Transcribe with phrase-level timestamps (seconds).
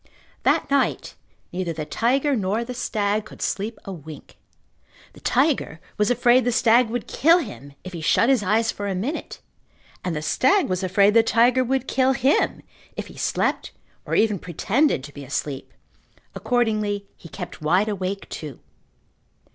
[0.41, 1.13] That night
[1.51, 4.39] neither the tiger nor the stag could sleep a wink.
[5.13, 8.87] The tiger was afraid the stag would kill him if he shut his eyes for
[8.87, 9.41] a minute,
[10.03, 12.63] and the stag was afraid the tiger would kill him
[12.97, 15.71] if he slept or even pretended to be asleep.
[16.33, 18.59] Accordingly he kept wide awake too.